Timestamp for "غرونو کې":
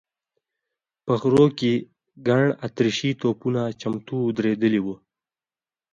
1.21-1.73